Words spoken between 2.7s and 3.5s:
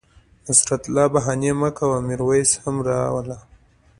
را وله